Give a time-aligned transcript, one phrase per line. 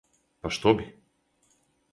[0.45, 0.89] Па што би?